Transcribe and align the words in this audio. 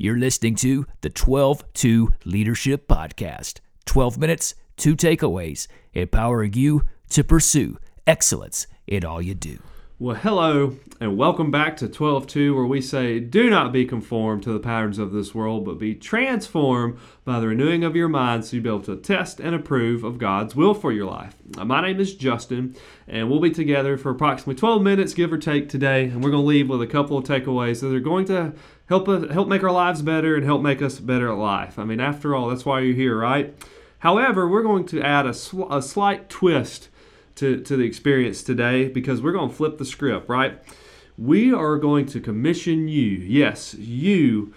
You're 0.00 0.16
listening 0.16 0.54
to 0.56 0.86
the 1.00 1.10
12 1.10 1.64
2 1.74 2.12
Leadership 2.24 2.86
Podcast 2.86 3.58
12 3.86 4.16
minutes, 4.16 4.54
two 4.76 4.94
takeaways, 4.94 5.66
empowering 5.92 6.52
you 6.52 6.84
to 7.10 7.24
pursue 7.24 7.78
excellence 8.06 8.68
in 8.86 9.04
all 9.04 9.20
you 9.20 9.34
do. 9.34 9.58
Well, 10.00 10.14
hello, 10.14 10.76
and 11.00 11.16
welcome 11.16 11.50
back 11.50 11.76
to 11.78 11.88
12.2, 11.88 12.54
where 12.54 12.64
we 12.64 12.80
say, 12.80 13.18
Do 13.18 13.50
not 13.50 13.72
be 13.72 13.84
conformed 13.84 14.44
to 14.44 14.52
the 14.52 14.60
patterns 14.60 15.00
of 15.00 15.10
this 15.10 15.34
world, 15.34 15.64
but 15.64 15.80
be 15.80 15.96
transformed 15.96 17.00
by 17.24 17.40
the 17.40 17.48
renewing 17.48 17.82
of 17.82 17.96
your 17.96 18.06
mind 18.06 18.44
so 18.44 18.54
you'll 18.54 18.62
be 18.62 18.68
able 18.68 18.82
to 18.82 18.94
test 18.94 19.40
and 19.40 19.56
approve 19.56 20.04
of 20.04 20.18
God's 20.18 20.54
will 20.54 20.72
for 20.72 20.92
your 20.92 21.06
life. 21.06 21.34
Uh, 21.56 21.64
my 21.64 21.82
name 21.82 21.98
is 21.98 22.14
Justin, 22.14 22.76
and 23.08 23.28
we'll 23.28 23.40
be 23.40 23.50
together 23.50 23.96
for 23.98 24.12
approximately 24.12 24.54
12 24.54 24.82
minutes, 24.82 25.14
give 25.14 25.32
or 25.32 25.38
take, 25.38 25.68
today, 25.68 26.04
and 26.04 26.22
we're 26.22 26.30
going 26.30 26.44
to 26.44 26.48
leave 26.48 26.68
with 26.68 26.80
a 26.80 26.86
couple 26.86 27.18
of 27.18 27.24
takeaways 27.24 27.80
that 27.80 27.92
are 27.92 27.98
going 27.98 28.26
to 28.26 28.52
help 28.88 29.08
us, 29.08 29.28
help 29.32 29.48
make 29.48 29.64
our 29.64 29.72
lives 29.72 30.02
better 30.02 30.36
and 30.36 30.44
help 30.44 30.62
make 30.62 30.80
us 30.80 31.00
better 31.00 31.28
at 31.28 31.38
life. 31.38 31.76
I 31.76 31.82
mean, 31.82 31.98
after 31.98 32.36
all, 32.36 32.50
that's 32.50 32.64
why 32.64 32.82
you're 32.82 32.94
here, 32.94 33.18
right? 33.18 33.52
However, 33.98 34.46
we're 34.46 34.62
going 34.62 34.86
to 34.86 35.02
add 35.02 35.26
a, 35.26 35.30
a 35.30 35.82
slight 35.82 36.28
twist 36.28 36.88
to, 37.38 37.60
to 37.62 37.76
the 37.76 37.84
experience 37.84 38.42
today 38.42 38.88
because 38.88 39.22
we're 39.22 39.32
going 39.32 39.48
to 39.48 39.54
flip 39.54 39.78
the 39.78 39.84
script, 39.84 40.28
right? 40.28 40.58
We 41.16 41.52
are 41.52 41.76
going 41.76 42.06
to 42.06 42.20
commission 42.20 42.88
you, 42.88 43.18
yes, 43.18 43.74
you, 43.74 44.52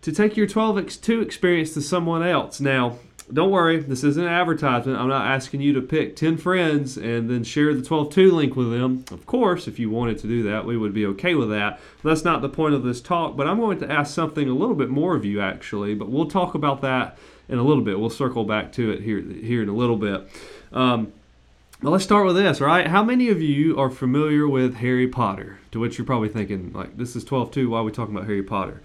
to 0.00 0.12
take 0.12 0.36
your 0.36 0.46
12x2 0.46 1.22
experience 1.22 1.74
to 1.74 1.82
someone 1.82 2.22
else. 2.22 2.60
Now, 2.60 2.98
don't 3.32 3.50
worry, 3.50 3.78
this 3.78 4.04
isn't 4.04 4.22
an 4.22 4.28
advertisement. 4.28 4.98
I'm 4.98 5.08
not 5.08 5.26
asking 5.26 5.60
you 5.60 5.72
to 5.74 5.80
pick 5.80 6.16
10 6.16 6.36
friends 6.36 6.96
and 6.96 7.30
then 7.30 7.44
share 7.44 7.74
the 7.74 7.82
12 7.82 8.12
2 8.12 8.30
link 8.32 8.56
with 8.56 8.70
them. 8.70 9.04
Of 9.10 9.26
course, 9.26 9.66
if 9.66 9.78
you 9.78 9.90
wanted 9.90 10.18
to 10.18 10.26
do 10.26 10.42
that, 10.44 10.64
we 10.64 10.76
would 10.76 10.92
be 10.92 11.06
okay 11.06 11.34
with 11.34 11.50
that. 11.50 11.80
That's 12.04 12.24
not 12.24 12.42
the 12.42 12.48
point 12.48 12.74
of 12.74 12.82
this 12.82 13.00
talk, 13.00 13.36
but 13.36 13.46
I'm 13.46 13.58
going 13.58 13.78
to 13.80 13.90
ask 13.90 14.14
something 14.14 14.48
a 14.48 14.54
little 14.54 14.74
bit 14.74 14.90
more 14.90 15.16
of 15.16 15.24
you, 15.24 15.40
actually. 15.40 15.94
But 15.94 16.10
we'll 16.10 16.28
talk 16.28 16.54
about 16.54 16.80
that 16.82 17.18
in 17.48 17.58
a 17.58 17.62
little 17.62 17.82
bit. 17.82 17.98
We'll 17.98 18.10
circle 18.10 18.44
back 18.44 18.72
to 18.72 18.90
it 18.90 19.02
here, 19.02 19.20
here 19.20 19.62
in 19.62 19.68
a 19.68 19.74
little 19.74 19.96
bit. 19.96 20.28
Um, 20.72 21.12
well, 21.82 21.92
let's 21.92 22.04
start 22.04 22.26
with 22.26 22.36
this, 22.36 22.60
right? 22.60 22.86
How 22.86 23.02
many 23.02 23.28
of 23.28 23.42
you 23.42 23.76
are 23.76 23.90
familiar 23.90 24.46
with 24.46 24.76
Harry 24.76 25.08
Potter? 25.08 25.58
To 25.72 25.80
which 25.80 25.98
you're 25.98 26.06
probably 26.06 26.28
thinking, 26.28 26.72
like, 26.72 26.96
this 26.96 27.16
is 27.16 27.24
12 27.24 27.50
2, 27.50 27.70
why 27.70 27.80
are 27.80 27.82
we 27.82 27.90
talking 27.90 28.14
about 28.14 28.26
Harry 28.26 28.42
Potter? 28.42 28.82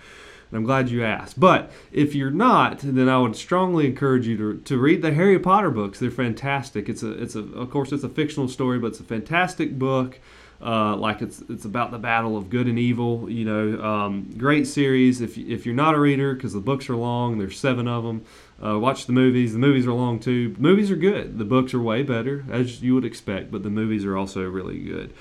And 0.50 0.58
I'm 0.58 0.64
glad 0.64 0.90
you 0.90 1.04
asked. 1.04 1.40
But 1.40 1.72
if 1.92 2.16
you're 2.16 2.32
not, 2.32 2.80
then 2.80 3.08
I 3.08 3.20
would 3.20 3.36
strongly 3.36 3.86
encourage 3.86 4.26
you 4.26 4.38
to, 4.38 4.62
to 4.62 4.80
read 4.80 5.04
the 5.04 5.14
Harry 5.14 5.38
Potter 5.38 5.70
books. 5.70 6.00
They're 6.00 6.10
fantastic. 6.10 6.90
It's 6.90 7.04
a, 7.04 7.12
it's 7.12 7.36
a, 7.36 7.42
of 7.42 7.70
course, 7.70 7.92
it's 7.92 8.04
a 8.04 8.10
fictional 8.10 8.48
story, 8.48 8.80
but 8.80 8.88
it's 8.88 9.00
a 9.00 9.04
fantastic 9.04 9.78
book. 9.78 10.20
Uh, 10.60 10.96
like 10.96 11.22
it's 11.22 11.44
it's 11.50 11.66
about 11.66 11.92
the 11.92 12.00
battle 12.00 12.36
of 12.36 12.50
good 12.50 12.68
and 12.68 12.80
evil. 12.80 13.30
You 13.30 13.46
know, 13.46 13.84
um, 13.84 14.34
great 14.38 14.68
series. 14.68 15.22
If 15.22 15.38
if 15.38 15.66
you're 15.66 15.76
not 15.76 15.94
a 15.94 16.00
reader, 16.00 16.34
because 16.34 16.54
the 16.54 16.60
books 16.60 16.90
are 16.90 16.96
long, 16.96 17.38
there's 17.38 17.60
seven 17.60 17.88
of 17.88 18.04
them. 18.04 18.26
Uh, 18.64 18.80
watch 18.80 19.06
the 19.06 19.14
movies. 19.14 19.54
The 19.54 19.60
movies 19.60 19.86
are 19.86 19.94
long 19.94 20.20
too. 20.20 20.56
Movies 20.58 20.90
are 20.90 20.96
good. 20.96 21.38
The 21.38 21.46
books 21.46 21.74
are 21.74 21.82
way 21.82 22.02
better, 22.02 22.44
as 22.50 22.82
you 22.82 22.96
would 22.96 23.06
expect, 23.06 23.52
but 23.52 23.62
the 23.62 23.70
movies 23.70 24.04
are 24.04 24.18
also 24.18 24.42
really 24.50 24.80
good. 24.80 25.14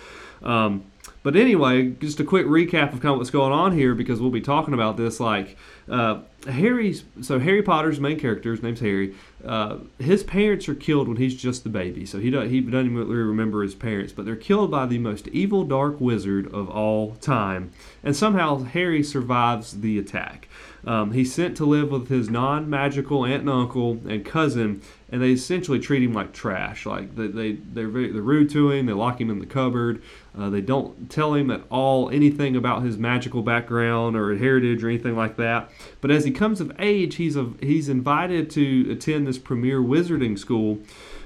Um, 0.43 0.85
but 1.23 1.37
anyway, 1.37 1.91
just 1.91 2.21
a 2.21 2.25
quick 2.25 2.47
recap 2.47 2.93
of 2.93 3.01
kind 3.01 3.13
of 3.13 3.19
what's 3.19 3.31
going 3.31 3.53
on 3.53 3.73
here 3.73 3.95
because 3.95 4.21
we'll 4.21 4.31
be 4.31 4.41
talking 4.41 4.75
about 4.75 4.97
this. 4.97 5.19
Like 5.19 5.57
uh, 5.89 6.21
Harry's, 6.47 7.05
so 7.21 7.39
Harry 7.39 7.63
Potter's 7.63 8.01
main 8.01 8.19
character, 8.19 8.53
his 8.53 8.63
name's 8.63 8.81
Harry. 8.81 9.15
Uh, 9.45 9.79
his 9.99 10.23
parents 10.23 10.69
are 10.69 10.75
killed 10.75 11.09
when 11.09 11.17
he's 11.17 11.37
just 11.37 11.67
a 11.67 11.69
baby, 11.69 12.07
so 12.07 12.19
he 12.19 12.31
doesn't, 12.31 12.51
he 12.51 12.61
doesn't 12.61 12.87
even 12.87 12.97
really 12.97 13.17
remember 13.17 13.63
his 13.63 13.75
parents. 13.75 14.13
But 14.13 14.25
they're 14.25 14.37
killed 14.37 14.71
by 14.71 14.87
the 14.87 14.99
most 14.99 15.29
evil 15.29 15.65
dark 15.65 16.01
wizard 16.01 16.53
of 16.53 16.69
all 16.69 17.15
time, 17.17 17.73
and 18.03 18.15
somehow 18.15 18.63
Harry 18.63 19.03
survives 19.03 19.81
the 19.81 19.99
attack. 19.99 20.49
Um, 20.85 21.13
he's 21.13 21.35
sent 21.35 21.57
to 21.57 21.65
live 21.65 21.91
with 21.91 22.09
his 22.09 22.31
non-magical 22.31 23.25
aunt 23.25 23.41
and 23.41 23.51
uncle 23.51 23.99
and 24.09 24.25
cousin, 24.25 24.83
and 25.11 25.21
they 25.21 25.33
essentially 25.33 25.81
treat 25.81 26.03
him 26.03 26.13
like 26.13 26.33
trash. 26.33 26.87
Like 26.87 27.17
they, 27.17 27.27
they 27.27 27.53
they're 27.53 27.89
very, 27.89 28.13
they're 28.13 28.23
rude 28.23 28.51
to 28.51 28.71
him. 28.71 28.87
They 28.87 28.93
lock 28.93 29.21
him 29.21 29.29
in 29.29 29.41
the 29.41 29.47
cupboard. 29.47 30.01
Uh, 30.39 30.49
they 30.49 30.61
don't 30.61 30.96
tell 31.09 31.35
him 31.35 31.51
at 31.51 31.63
all 31.71 32.11
anything 32.11 32.57
about 32.57 32.83
his 32.83 32.97
magical 32.97 33.43
background 33.43 34.17
or 34.17 34.37
heritage 34.37 34.83
or 34.83 34.89
anything 34.89 35.17
like 35.17 35.37
that. 35.37 35.71
But 36.01 36.11
as 36.11 36.25
he 36.25 36.31
comes 36.31 36.61
of 36.61 36.73
age, 36.79 37.17
he's 37.17 37.37
a, 37.37 37.53
he's 37.61 37.89
invited 37.89 38.51
to 38.51 38.91
attend 38.91 39.27
this 39.27 39.39
premier 39.39 39.81
wizarding 39.81 40.39
school, 40.39 40.79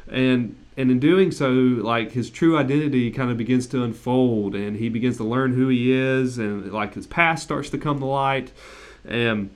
and 0.08 0.56
and 0.76 0.90
in 0.90 0.98
doing 0.98 1.30
so, 1.30 1.50
like 1.50 2.12
his 2.12 2.30
true 2.30 2.56
identity 2.56 3.10
kind 3.10 3.30
of 3.30 3.36
begins 3.36 3.66
to 3.68 3.82
unfold, 3.82 4.54
and 4.54 4.76
he 4.76 4.88
begins 4.88 5.16
to 5.18 5.24
learn 5.24 5.54
who 5.54 5.68
he 5.68 5.92
is, 5.92 6.38
and 6.38 6.72
like 6.72 6.94
his 6.94 7.06
past 7.06 7.42
starts 7.42 7.70
to 7.70 7.78
come 7.78 7.98
to 7.98 8.06
light. 8.06 8.52
And 9.04 9.50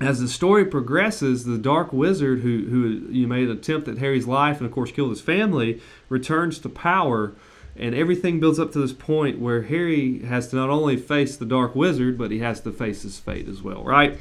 as 0.00 0.20
the 0.20 0.28
story 0.28 0.64
progresses, 0.64 1.44
the 1.44 1.58
dark 1.58 1.92
wizard 1.92 2.40
who, 2.40 2.66
who 2.66 3.12
you 3.12 3.26
made 3.26 3.48
an 3.48 3.56
attempt 3.56 3.88
at 3.88 3.98
Harry's 3.98 4.26
life 4.26 4.58
and, 4.58 4.66
of 4.66 4.72
course, 4.72 4.92
killed 4.92 5.10
his 5.10 5.20
family 5.20 5.80
returns 6.08 6.58
to 6.60 6.68
power. 6.68 7.32
And 7.78 7.94
everything 7.94 8.40
builds 8.40 8.58
up 8.58 8.72
to 8.72 8.80
this 8.80 8.92
point 8.92 9.38
where 9.38 9.62
Harry 9.62 10.20
has 10.24 10.48
to 10.48 10.56
not 10.56 10.68
only 10.68 10.96
face 10.96 11.36
the 11.36 11.46
dark 11.46 11.74
wizard, 11.74 12.18
but 12.18 12.30
he 12.30 12.40
has 12.40 12.60
to 12.62 12.72
face 12.72 13.02
his 13.02 13.18
fate 13.18 13.48
as 13.48 13.62
well, 13.62 13.84
right? 13.84 14.18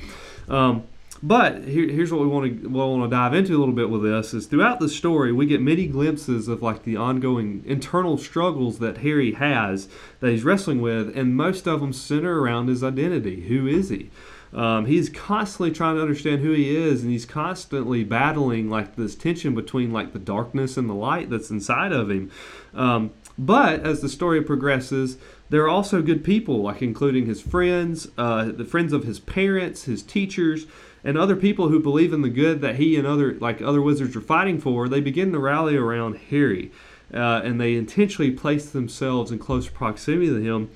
Um, 0.47 0.83
but 1.23 1.63
here, 1.63 1.87
here's 1.89 2.11
what 2.11 2.21
we 2.21 2.27
want 2.27 2.61
to 2.61 2.69
what 2.69 2.87
want 2.87 3.09
to 3.09 3.15
dive 3.15 3.33
into 3.33 3.57
a 3.57 3.59
little 3.59 3.73
bit 3.73 3.89
with 3.89 4.03
this 4.03 4.33
is 4.35 4.45
throughout 4.45 4.79
the 4.79 4.89
story 4.89 5.31
we 5.31 5.47
get 5.47 5.61
many 5.61 5.87
glimpses 5.87 6.47
of 6.47 6.61
like 6.61 6.83
the 6.83 6.95
ongoing 6.95 7.63
internal 7.65 8.17
struggles 8.17 8.77
that 8.79 8.99
Harry 8.99 9.33
has 9.33 9.87
that 10.19 10.29
he's 10.29 10.43
wrestling 10.43 10.79
with, 10.79 11.17
and 11.17 11.35
most 11.35 11.67
of 11.67 11.79
them 11.79 11.91
center 11.91 12.39
around 12.39 12.67
his 12.67 12.83
identity. 12.83 13.47
Who 13.47 13.65
is 13.65 13.89
he? 13.89 14.11
Um, 14.53 14.85
he's 14.85 15.09
constantly 15.09 15.71
trying 15.71 15.95
to 15.95 16.01
understand 16.01 16.41
who 16.41 16.51
he 16.51 16.75
is, 16.75 17.01
and 17.01 17.11
he's 17.11 17.25
constantly 17.25 18.03
battling 18.03 18.69
like 18.69 18.95
this 18.95 19.15
tension 19.15 19.55
between 19.55 19.91
like 19.91 20.13
the 20.13 20.19
darkness 20.19 20.77
and 20.77 20.89
the 20.89 20.93
light 20.93 21.29
that's 21.29 21.49
inside 21.49 21.91
of 21.91 22.09
him. 22.09 22.31
Um, 22.73 23.11
but 23.37 23.85
as 23.85 24.01
the 24.01 24.09
story 24.09 24.41
progresses, 24.41 25.17
there 25.49 25.63
are 25.63 25.69
also 25.69 26.01
good 26.01 26.23
people, 26.23 26.61
like 26.63 26.81
including 26.81 27.25
his 27.25 27.41
friends, 27.41 28.09
uh, 28.17 28.45
the 28.45 28.65
friends 28.65 28.93
of 28.93 29.03
his 29.03 29.19
parents, 29.19 29.83
his 29.83 30.03
teachers, 30.03 30.65
and 31.03 31.17
other 31.17 31.35
people 31.35 31.69
who 31.69 31.79
believe 31.79 32.13
in 32.13 32.21
the 32.21 32.29
good 32.29 32.61
that 32.61 32.75
he 32.75 32.97
and 32.97 33.07
other 33.07 33.35
like 33.35 33.61
other 33.61 33.81
wizards 33.81 34.15
are 34.15 34.21
fighting 34.21 34.59
for. 34.59 34.89
They 34.89 35.01
begin 35.01 35.31
to 35.31 35.39
rally 35.39 35.77
around 35.77 36.17
Harry, 36.29 36.71
uh, 37.13 37.41
and 37.43 37.61
they 37.61 37.75
intentionally 37.75 38.31
place 38.31 38.69
themselves 38.69 39.31
in 39.31 39.39
close 39.39 39.69
proximity 39.69 40.29
to 40.29 40.41
him 40.41 40.69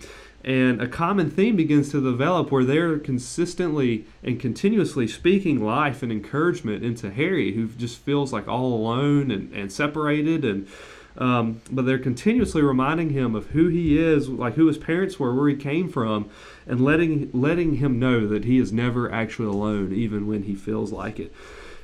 and 0.44 0.82
a 0.82 0.88
common 0.88 1.30
theme 1.30 1.56
begins 1.56 1.90
to 1.92 2.02
develop 2.02 2.52
where 2.52 2.64
they're 2.64 2.98
consistently 2.98 4.06
and 4.24 4.40
continuously 4.40 5.08
speaking 5.08 5.64
life 5.64 6.02
and 6.02 6.12
encouragement 6.12 6.84
into 6.84 7.12
Harry, 7.12 7.54
who 7.54 7.68
just 7.68 8.00
feels 8.00 8.34
like 8.34 8.48
all 8.48 8.74
alone 8.74 9.30
and, 9.30 9.54
and 9.54 9.72
separated. 9.72 10.44
And 10.44 10.68
um, 11.18 11.62
but 11.72 11.86
they're 11.86 12.00
continuously 12.00 12.62
reminding 12.62 13.10
him 13.10 13.36
of 13.36 13.48
who 13.48 13.68
he 13.68 13.98
is, 13.98 14.30
like 14.30 14.56
who 14.56 14.68
his 14.68 14.78
parents 14.78 15.20
were, 15.20 15.34
where 15.34 15.50
he 15.50 15.56
came 15.56 15.90
from, 15.90 16.30
and 16.66 16.84
letting 16.84 17.30
letting 17.34 17.76
him 17.76 18.00
know 18.00 18.28
that 18.28 18.46
he 18.46 18.58
is 18.58 18.72
never 18.72 19.12
actually 19.12 19.48
alone, 19.48 19.94
even 19.94 20.28
when 20.28 20.44
he 20.44 20.56
feels 20.56 20.92
like 20.92 21.20
it. 21.20 21.34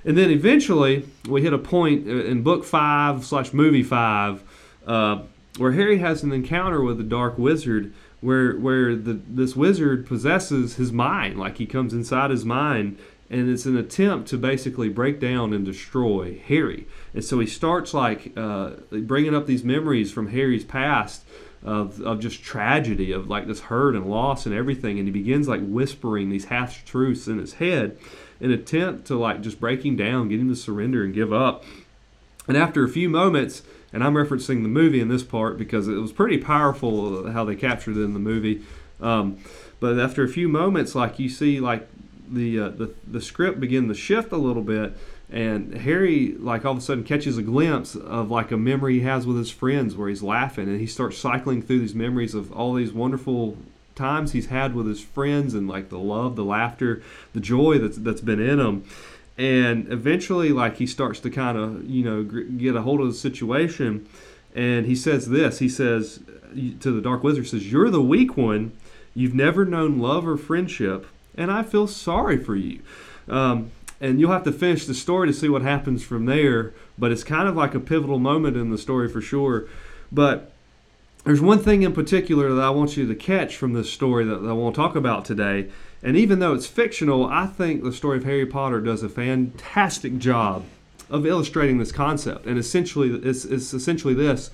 And 0.06 0.18
then 0.18 0.30
eventually, 0.30 1.06
we 1.28 1.42
hit 1.42 1.54
a 1.54 1.58
point 1.58 2.08
in 2.08 2.42
book 2.44 2.64
five 2.64 3.26
slash 3.26 3.54
movie 3.54 3.84
five 3.84 4.44
uh, 4.86 5.24
where 5.58 5.74
Harry 5.74 5.98
has 5.98 6.24
an 6.24 6.32
encounter 6.32 6.82
with 6.82 6.98
the 6.98 7.04
Dark 7.04 7.38
Wizard 7.38 7.94
where 8.22 8.56
where 8.58 8.96
the 8.96 9.14
this 9.14 9.56
wizard 9.56 10.08
possesses 10.08 10.76
his 10.76 10.92
mind, 10.92 11.40
like 11.40 11.58
he 11.58 11.66
comes 11.66 11.94
inside 11.94 12.32
his 12.32 12.46
mind, 12.46 12.98
and 13.30 13.50
it's 13.50 13.66
an 13.66 13.78
attempt 13.78 14.30
to 14.30 14.38
basically 14.38 14.90
break 14.90 15.20
down 15.20 15.54
and 15.54 15.66
destroy 15.66 16.40
Harry. 16.48 16.88
And 17.14 17.24
so 17.24 17.40
he 17.40 17.48
starts 17.48 17.94
like 17.94 18.32
uh, 18.38 18.72
bringing 18.92 19.36
up 19.36 19.48
these 19.48 19.64
memories 19.64 20.12
from 20.12 20.30
Harry's 20.30 20.64
past 20.64 21.24
of, 21.64 22.00
of 22.02 22.20
just 22.20 22.42
tragedy, 22.42 23.12
of 23.12 23.30
like 23.30 23.48
this 23.48 23.62
hurt 23.62 23.96
and 23.96 24.10
loss 24.10 24.46
and 24.46 24.56
everything, 24.56 24.98
and 24.98 25.08
he 25.08 25.12
begins 25.12 25.48
like 25.48 25.62
whispering 25.62 26.30
these 26.30 26.46
half 26.46 26.86
truths 26.86 27.28
in 27.28 27.40
his 27.40 27.56
head, 27.56 27.98
in 28.40 28.52
attempt 28.52 29.06
to 29.08 29.18
like 29.18 29.42
just 29.42 29.60
break 29.60 29.86
him 29.86 29.96
down, 29.96 30.30
get 30.30 30.40
him 30.40 30.50
to 30.50 30.56
surrender 30.56 31.04
and 31.04 31.14
give 31.14 31.34
up. 31.34 31.64
And 32.48 32.56
after 32.56 32.84
a 32.84 32.90
few 32.90 33.10
moments, 33.10 33.64
and 33.92 34.04
I'm 34.04 34.14
referencing 34.14 34.64
the 34.64 34.70
movie 34.70 35.02
in 35.02 35.10
this 35.10 35.24
part 35.24 35.58
because 35.58 35.88
it 35.88 35.96
was 35.96 36.12
pretty 36.12 36.38
powerful 36.38 37.30
how 37.32 37.44
they 37.44 37.56
captured 37.56 37.98
it 37.98 38.02
in 38.02 38.14
the 38.14 38.20
movie. 38.20 38.62
Um, 39.02 39.38
but 39.80 40.00
after 40.00 40.24
a 40.24 40.30
few 40.30 40.48
moments, 40.48 40.96
like 40.96 41.20
you 41.20 41.30
see, 41.30 41.60
like 41.60 41.88
the 42.32 42.60
uh, 42.60 42.70
the 42.70 42.94
the 43.08 43.22
script 43.22 43.60
begin 43.60 43.88
to 43.88 43.94
shift 43.94 44.32
a 44.32 44.38
little 44.38 44.64
bit, 44.64 44.98
and 45.30 45.74
Harry 45.74 46.36
like 46.40 46.66
all 46.66 46.74
of 46.74 46.78
a 46.78 46.82
sudden 46.82 47.04
catches 47.04 47.38
a 47.38 47.42
glimpse 47.42 47.96
of 47.96 48.32
like 48.32 48.52
a 48.52 48.58
memory 48.58 48.96
he 48.96 49.02
has 49.02 49.26
with 49.26 49.38
his 49.38 49.52
friends 49.52 49.96
where 49.96 50.10
he's 50.10 50.24
laughing, 50.24 50.68
and 50.68 50.80
he 50.80 50.88
starts 50.88 51.18
cycling 51.18 51.62
through 51.62 51.80
these 51.80 51.96
memories 51.96 52.34
of 52.34 52.52
all 52.52 52.74
these 52.74 52.92
wonderful 52.92 53.58
times 53.96 54.32
he's 54.32 54.48
had 54.48 54.76
with 54.76 54.86
his 54.86 55.02
friends 55.02 55.54
and 55.54 55.68
like 55.68 55.90
the 55.90 55.98
love, 55.98 56.36
the 56.36 56.46
laughter, 56.46 57.02
the 57.34 57.40
joy 57.40 57.78
that's 57.80 57.98
that's 57.98 58.22
been 58.22 58.40
in 58.40 58.60
him 58.60 58.84
and 59.40 59.92
eventually 59.92 60.50
like 60.50 60.78
he 60.78 60.88
starts 60.88 61.20
to 61.20 61.30
kind 61.30 61.58
of 61.60 61.88
you 61.88 62.04
know 62.04 62.24
get 62.24 62.76
a 62.76 62.82
hold 62.82 63.00
of 63.00 63.06
the 63.06 63.14
situation 63.14 64.08
and 64.56 64.88
he 64.88 64.96
says 64.96 65.30
this 65.30 65.60
he 65.60 65.70
says 65.70 66.20
to 66.80 66.92
the 66.92 67.02
dark 67.02 67.24
wizard 67.24 67.48
says 67.48 67.72
you're 67.72 67.90
the 67.90 68.02
weak 68.02 68.38
one. 68.38 68.72
You've 69.14 69.34
never 69.34 69.66
known 69.66 70.00
love 70.00 70.28
or 70.28 70.38
friendship 70.38 71.08
and 71.38 71.52
I 71.52 71.64
feel 71.64 71.88
sorry 71.88 72.38
for 72.38 72.56
you. 72.56 72.82
Um, 73.30 73.72
and 74.00 74.20
you'll 74.20 74.32
have 74.32 74.44
to 74.44 74.52
finish 74.52 74.86
the 74.86 74.94
story 74.94 75.28
to 75.28 75.34
see 75.34 75.50
what 75.50 75.62
happens 75.62 76.04
from 76.04 76.26
there. 76.26 76.74
But 76.98 77.12
it's 77.12 77.24
kind 77.24 77.48
of 77.48 77.56
like 77.56 77.74
a 77.76 77.80
pivotal 77.80 78.20
moment 78.20 78.58
in 78.58 78.70
the 78.70 78.78
story 78.78 79.10
for 79.10 79.22
sure. 79.22 79.68
But 80.12 80.52
there's 81.24 81.42
one 81.42 81.60
thing 81.60 81.84
in 81.84 81.94
particular 81.94 82.54
that 82.54 82.62
I 82.62 82.70
want 82.70 82.96
you 82.96 83.08
to 83.08 83.16
catch 83.16 83.56
from 83.58 83.74
this 83.74 83.92
story 83.92 84.26
that, 84.26 84.42
that 84.42 84.50
I 84.50 84.54
want 84.54 84.76
to 84.76 84.82
talk 84.82 84.96
about 84.96 85.26
today. 85.26 85.70
And 86.04 86.16
even 86.16 86.40
though 86.40 86.54
it's 86.54 86.68
fictional, 86.68 87.26
I 87.26 87.48
think 87.48 87.84
the 87.84 87.92
story 87.92 88.18
of 88.18 88.24
Harry 88.24 88.46
Potter 88.46 88.80
does 88.80 89.04
a 89.04 89.10
fantastic 89.10 90.20
job 90.20 90.64
of 91.10 91.26
illustrating 91.26 91.80
this 91.80 91.92
concept. 91.92 92.46
And 92.46 92.58
essentially, 92.58 93.10
it's, 93.10 93.46
it's 93.46 93.74
essentially 93.74 94.14
this 94.14 94.52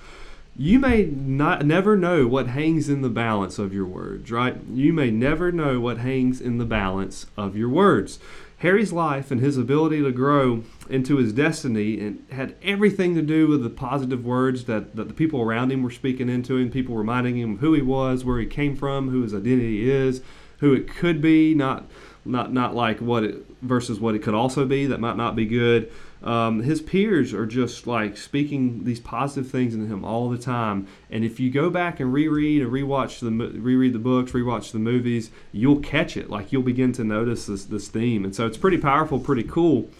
you 0.56 0.78
may 0.78 1.04
not 1.04 1.66
never 1.66 1.96
know 1.96 2.26
what 2.26 2.48
hangs 2.48 2.88
in 2.88 3.02
the 3.02 3.08
balance 3.08 3.58
of 3.58 3.72
your 3.72 3.86
words, 3.86 4.30
right? 4.30 4.56
You 4.70 4.92
may 4.92 5.10
never 5.10 5.50
know 5.50 5.80
what 5.80 5.98
hangs 5.98 6.40
in 6.40 6.58
the 6.58 6.64
balance 6.64 7.26
of 7.36 7.56
your 7.56 7.68
words. 7.68 8.20
Harry's 8.58 8.92
life 8.92 9.30
and 9.30 9.40
his 9.40 9.58
ability 9.58 10.00
to 10.02 10.12
grow 10.12 10.62
into 10.88 11.16
his 11.16 11.32
destiny 11.32 11.98
and 11.98 12.24
had 12.30 12.54
everything 12.62 13.14
to 13.14 13.20
do 13.20 13.48
with 13.48 13.62
the 13.62 13.70
positive 13.70 14.24
words 14.24 14.64
that, 14.64 14.94
that 14.94 15.08
the 15.08 15.14
people 15.14 15.42
around 15.42 15.72
him 15.72 15.82
were 15.82 15.90
speaking 15.90 16.28
into 16.28 16.56
him, 16.56 16.70
people 16.70 16.96
reminding 16.96 17.36
him 17.36 17.58
who 17.58 17.72
he 17.74 17.82
was, 17.82 18.24
where 18.24 18.38
he 18.38 18.46
came 18.46 18.76
from, 18.76 19.10
who 19.10 19.22
his 19.22 19.34
identity 19.34 19.90
is, 19.90 20.22
who 20.58 20.72
it 20.72 20.88
could 20.88 21.20
be, 21.20 21.52
not 21.52 21.90
not 22.24 22.52
not 22.52 22.74
like 22.74 23.00
what 23.00 23.24
it 23.24 23.46
versus 23.62 24.00
what 24.00 24.14
it 24.14 24.20
could 24.20 24.34
also 24.34 24.64
be 24.64 24.86
that 24.86 25.00
might 25.00 25.16
not 25.16 25.36
be 25.36 25.46
good. 25.46 25.90
Um, 26.22 26.62
his 26.62 26.80
peers 26.80 27.34
are 27.34 27.44
just 27.44 27.86
like 27.86 28.16
speaking 28.16 28.84
these 28.84 28.98
positive 28.98 29.50
things 29.50 29.74
into 29.74 29.86
him 29.86 30.04
all 30.06 30.30
the 30.30 30.38
time. 30.38 30.86
And 31.10 31.22
if 31.22 31.38
you 31.38 31.50
go 31.50 31.68
back 31.68 32.00
and 32.00 32.12
reread 32.12 32.62
and 32.62 32.72
rewatch 32.72 33.20
the 33.20 33.30
reread 33.60 33.92
the 33.92 33.98
books, 33.98 34.32
rewatch 34.32 34.72
the 34.72 34.78
movies, 34.78 35.30
you'll 35.52 35.80
catch 35.80 36.16
it. 36.16 36.30
Like 36.30 36.50
you'll 36.50 36.62
begin 36.62 36.92
to 36.94 37.04
notice 37.04 37.46
this 37.46 37.64
this 37.66 37.88
theme. 37.88 38.24
And 38.24 38.34
so 38.34 38.46
it's 38.46 38.56
pretty 38.56 38.78
powerful, 38.78 39.20
pretty 39.20 39.44
cool. 39.44 39.90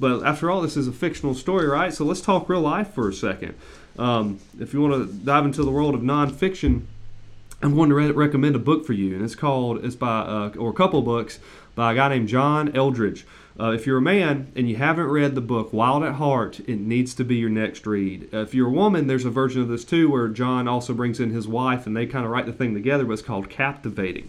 But 0.00 0.24
after 0.24 0.50
all, 0.50 0.62
this 0.62 0.76
is 0.76 0.88
a 0.88 0.92
fictional 0.92 1.34
story, 1.34 1.66
right? 1.66 1.92
So 1.92 2.04
let's 2.04 2.20
talk 2.20 2.48
real 2.48 2.60
life 2.60 2.92
for 2.92 3.08
a 3.08 3.12
second. 3.12 3.54
Um, 3.98 4.38
if 4.60 4.72
you 4.72 4.80
want 4.80 4.94
to 4.94 5.12
dive 5.12 5.44
into 5.44 5.64
the 5.64 5.72
world 5.72 5.94
of 5.94 6.02
nonfiction, 6.02 6.82
I'm 7.60 7.74
going 7.74 7.88
to 7.88 7.94
re- 7.96 8.10
recommend 8.12 8.54
a 8.54 8.60
book 8.60 8.86
for 8.86 8.92
you, 8.92 9.14
and 9.14 9.24
it's 9.24 9.34
called 9.34 9.84
it's 9.84 9.96
by 9.96 10.20
uh, 10.20 10.52
or 10.58 10.70
a 10.70 10.74
couple 10.74 11.02
books 11.02 11.40
by 11.78 11.92
a 11.92 11.94
guy 11.94 12.08
named 12.08 12.26
John 12.26 12.72
Eldredge. 12.74 13.24
Uh, 13.58 13.70
if 13.70 13.86
you're 13.86 13.98
a 13.98 14.02
man 14.02 14.50
and 14.56 14.68
you 14.68 14.74
haven't 14.74 15.06
read 15.06 15.36
the 15.36 15.40
book 15.40 15.72
Wild 15.72 16.02
at 16.02 16.14
Heart, 16.14 16.58
it 16.66 16.80
needs 16.80 17.14
to 17.14 17.22
be 17.24 17.36
your 17.36 17.50
next 17.50 17.86
read. 17.86 18.28
Uh, 18.34 18.38
if 18.38 18.52
you're 18.52 18.66
a 18.66 18.72
woman, 18.72 19.06
there's 19.06 19.24
a 19.24 19.30
version 19.30 19.62
of 19.62 19.68
this 19.68 19.84
too 19.84 20.10
where 20.10 20.26
John 20.26 20.66
also 20.66 20.92
brings 20.92 21.20
in 21.20 21.30
his 21.30 21.46
wife 21.46 21.86
and 21.86 21.96
they 21.96 22.04
kind 22.04 22.24
of 22.24 22.32
write 22.32 22.46
the 22.46 22.52
thing 22.52 22.74
together, 22.74 23.04
but 23.04 23.12
it's 23.12 23.22
called 23.22 23.48
Captivating. 23.48 24.28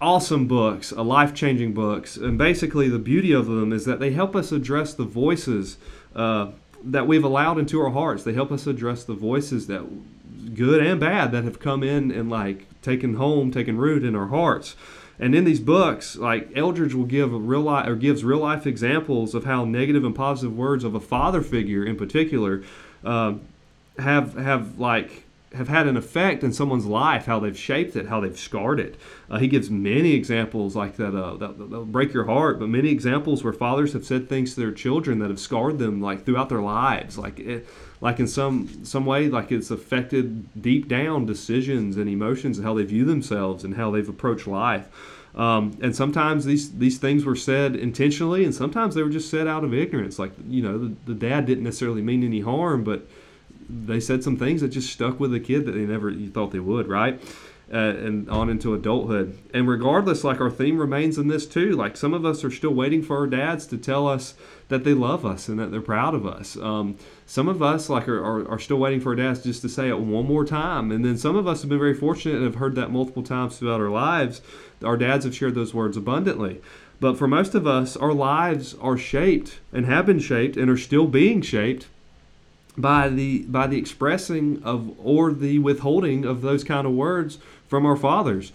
Awesome 0.00 0.46
books, 0.48 0.94
uh, 0.94 1.04
life 1.04 1.34
changing 1.34 1.74
books. 1.74 2.16
And 2.16 2.38
basically, 2.38 2.88
the 2.88 2.98
beauty 2.98 3.32
of 3.32 3.44
them 3.44 3.70
is 3.70 3.84
that 3.84 4.00
they 4.00 4.12
help 4.12 4.34
us 4.34 4.50
address 4.50 4.94
the 4.94 5.04
voices 5.04 5.76
uh, 6.16 6.52
that 6.82 7.06
we've 7.06 7.22
allowed 7.24 7.58
into 7.58 7.78
our 7.82 7.90
hearts. 7.90 8.24
They 8.24 8.32
help 8.32 8.50
us 8.50 8.66
address 8.66 9.04
the 9.04 9.12
voices 9.12 9.66
that, 9.66 10.54
good 10.54 10.82
and 10.82 10.98
bad, 10.98 11.32
that 11.32 11.44
have 11.44 11.60
come 11.60 11.82
in 11.82 12.10
and 12.10 12.30
like 12.30 12.64
taken 12.80 13.16
home, 13.16 13.50
taken 13.50 13.76
root 13.76 14.02
in 14.02 14.16
our 14.16 14.28
hearts. 14.28 14.74
And 15.18 15.34
in 15.34 15.44
these 15.44 15.60
books, 15.60 16.16
like 16.16 16.50
Eldredge 16.54 16.94
will 16.94 17.04
give 17.04 17.32
real 17.32 17.60
life 17.60 17.88
or 17.88 17.94
gives 17.94 18.24
real 18.24 18.38
life 18.38 18.66
examples 18.66 19.34
of 19.34 19.44
how 19.44 19.64
negative 19.64 20.04
and 20.04 20.14
positive 20.14 20.56
words 20.56 20.84
of 20.84 20.94
a 20.94 21.00
father 21.00 21.42
figure, 21.42 21.84
in 21.84 21.96
particular, 21.96 22.62
uh, 23.04 23.34
have 23.98 24.34
have 24.34 24.78
like 24.78 25.23
have 25.54 25.68
had 25.68 25.86
an 25.86 25.96
effect 25.96 26.42
in 26.42 26.52
someone's 26.52 26.86
life, 26.86 27.26
how 27.26 27.38
they've 27.40 27.58
shaped 27.58 27.96
it, 27.96 28.06
how 28.06 28.20
they've 28.20 28.38
scarred 28.38 28.80
it. 28.80 28.96
Uh, 29.30 29.38
he 29.38 29.48
gives 29.48 29.70
many 29.70 30.12
examples 30.12 30.76
like 30.76 30.96
that, 30.96 31.16
uh, 31.16 31.36
that 31.36 31.58
will 31.58 31.84
break 31.84 32.12
your 32.12 32.24
heart, 32.24 32.58
but 32.58 32.68
many 32.68 32.90
examples 32.90 33.42
where 33.42 33.52
fathers 33.52 33.92
have 33.92 34.04
said 34.04 34.28
things 34.28 34.54
to 34.54 34.60
their 34.60 34.72
children 34.72 35.18
that 35.18 35.30
have 35.30 35.40
scarred 35.40 35.78
them 35.78 36.00
like 36.00 36.24
throughout 36.24 36.48
their 36.48 36.62
lives, 36.62 37.16
like 37.16 37.38
it, 37.40 37.66
like 38.00 38.20
in 38.20 38.26
some 38.26 38.84
some 38.84 39.06
way, 39.06 39.28
like 39.28 39.50
it's 39.50 39.70
affected 39.70 40.60
deep 40.60 40.88
down 40.88 41.24
decisions 41.24 41.96
and 41.96 42.08
emotions 42.08 42.58
and 42.58 42.66
how 42.66 42.74
they 42.74 42.84
view 42.84 43.04
themselves 43.04 43.64
and 43.64 43.74
how 43.76 43.90
they've 43.90 44.08
approached 44.08 44.46
life. 44.46 44.88
Um, 45.34 45.76
and 45.82 45.96
sometimes 45.96 46.44
these 46.44 46.72
these 46.72 46.98
things 46.98 47.24
were 47.24 47.34
said 47.34 47.74
intentionally, 47.74 48.44
and 48.44 48.54
sometimes 48.54 48.94
they 48.94 49.02
were 49.02 49.10
just 49.10 49.30
said 49.30 49.48
out 49.48 49.64
of 49.64 49.74
ignorance. 49.74 50.18
Like 50.18 50.32
you 50.46 50.62
know, 50.62 50.78
the, 50.78 50.94
the 51.06 51.14
dad 51.14 51.46
didn't 51.46 51.64
necessarily 51.64 52.02
mean 52.02 52.22
any 52.22 52.40
harm, 52.40 52.84
but 52.84 53.06
they 53.74 54.00
said 54.00 54.22
some 54.22 54.36
things 54.36 54.60
that 54.60 54.68
just 54.68 54.92
stuck 54.92 55.18
with 55.18 55.32
the 55.32 55.40
kid 55.40 55.66
that 55.66 55.72
they 55.72 55.86
never 55.86 56.10
you 56.10 56.30
thought 56.30 56.52
they 56.52 56.60
would, 56.60 56.88
right? 56.88 57.20
Uh, 57.72 57.76
and 57.76 58.28
on 58.28 58.50
into 58.50 58.74
adulthood. 58.74 59.38
And 59.52 59.66
regardless, 59.66 60.22
like 60.22 60.40
our 60.40 60.50
theme 60.50 60.78
remains 60.78 61.16
in 61.18 61.28
this 61.28 61.46
too. 61.46 61.72
Like 61.72 61.96
some 61.96 62.12
of 62.12 62.24
us 62.24 62.44
are 62.44 62.50
still 62.50 62.74
waiting 62.74 63.02
for 63.02 63.16
our 63.16 63.26
dads 63.26 63.66
to 63.68 63.78
tell 63.78 64.06
us 64.06 64.34
that 64.68 64.84
they 64.84 64.92
love 64.92 65.24
us 65.24 65.48
and 65.48 65.58
that 65.58 65.70
they're 65.70 65.80
proud 65.80 66.14
of 66.14 66.26
us. 66.26 66.56
Um, 66.58 66.98
some 67.26 67.48
of 67.48 67.62
us 67.62 67.88
like 67.88 68.06
are, 68.06 68.22
are, 68.22 68.48
are, 68.48 68.58
still 68.58 68.76
waiting 68.76 69.00
for 69.00 69.10
our 69.10 69.16
dads 69.16 69.42
just 69.42 69.62
to 69.62 69.68
say 69.68 69.88
it 69.88 69.98
one 69.98 70.26
more 70.26 70.44
time. 70.44 70.92
And 70.92 71.04
then 71.04 71.16
some 71.16 71.36
of 71.36 71.48
us 71.48 71.62
have 71.62 71.70
been 71.70 71.78
very 71.78 71.94
fortunate 71.94 72.36
and 72.36 72.44
have 72.44 72.56
heard 72.56 72.74
that 72.76 72.92
multiple 72.92 73.22
times 73.22 73.58
throughout 73.58 73.80
our 73.80 73.90
lives. 73.90 74.42
Our 74.84 74.98
dads 74.98 75.24
have 75.24 75.34
shared 75.34 75.54
those 75.54 75.74
words 75.74 75.96
abundantly. 75.96 76.60
But 77.00 77.16
for 77.16 77.26
most 77.26 77.54
of 77.54 77.66
us, 77.66 77.96
our 77.96 78.12
lives 78.12 78.74
are 78.74 78.98
shaped 78.98 79.58
and 79.72 79.86
have 79.86 80.06
been 80.06 80.20
shaped 80.20 80.56
and 80.56 80.70
are 80.70 80.76
still 80.76 81.06
being 81.06 81.40
shaped 81.40 81.86
by 82.76 83.08
the 83.08 83.42
by 83.42 83.66
the 83.66 83.78
expressing 83.78 84.62
of 84.62 84.98
or 84.98 85.32
the 85.32 85.58
withholding 85.58 86.24
of 86.24 86.42
those 86.42 86.64
kind 86.64 86.86
of 86.86 86.92
words 86.92 87.38
from 87.68 87.86
our 87.86 87.96
fathers. 87.96 88.52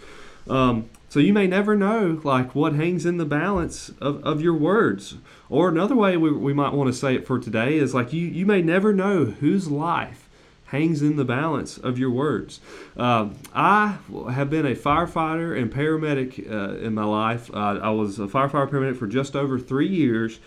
Um, 0.49 0.89
so 1.09 1.19
you 1.19 1.33
may 1.33 1.47
never 1.47 1.75
know 1.75 2.21
like 2.23 2.53
what 2.53 2.73
hangs 2.73 3.05
in 3.05 3.17
the 3.17 3.25
balance 3.25 3.89
of, 3.99 4.23
of 4.23 4.41
your 4.41 4.53
words. 4.53 5.15
Or 5.49 5.69
another 5.69 5.95
way 5.95 6.17
we, 6.17 6.31
we 6.31 6.53
might 6.53 6.73
want 6.73 6.87
to 6.87 6.93
say 6.93 7.15
it 7.15 7.25
for 7.25 7.39
today 7.39 7.77
is 7.77 7.95
like 7.95 8.13
you, 8.13 8.27
you 8.27 8.45
may 8.45 8.61
never 8.61 8.93
know 8.93 9.25
whose 9.25 9.69
life 9.69 10.29
hangs 10.65 11.01
in 11.01 11.15
the 11.15 11.25
balance 11.25 11.79
of 11.79 11.97
your 11.97 12.11
words. 12.11 12.59
Uh, 12.95 13.29
I 13.55 13.97
have 14.31 14.51
been 14.51 14.67
a 14.67 14.75
firefighter 14.75 15.59
and 15.59 15.73
paramedic 15.73 16.49
uh, 16.49 16.77
in 16.77 16.93
my 16.93 17.05
life. 17.05 17.49
Uh, 17.51 17.79
I 17.81 17.89
was 17.89 18.19
a 18.19 18.27
firefighter 18.27 18.69
paramedic 18.69 18.97
for 18.97 19.07
just 19.07 19.35
over 19.35 19.57
three 19.57 19.87
years 19.87 20.39